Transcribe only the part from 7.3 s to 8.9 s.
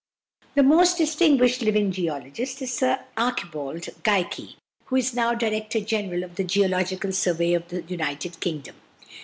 of the United Kingdom.